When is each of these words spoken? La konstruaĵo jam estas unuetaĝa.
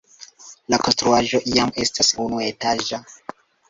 La 0.75 0.79
konstruaĵo 0.87 1.43
jam 1.53 1.77
estas 1.87 2.13
unuetaĝa. 2.27 3.07